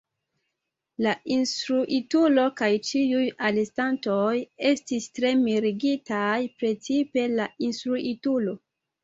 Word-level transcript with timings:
La 1.07 1.11
instruitulo 1.33 2.45
kaj 2.61 2.69
ĉiuj 2.87 3.27
alestantoj 3.49 4.33
estis 4.71 5.07
tre 5.19 5.35
mirigitaj, 5.43 6.33
precipe 6.65 7.29
la 7.37 7.47
instruitulo. 7.71 8.59